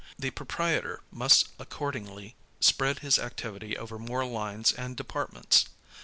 [0.17, 5.65] The proprietor must accord ingly spread his activity over more lines and departments.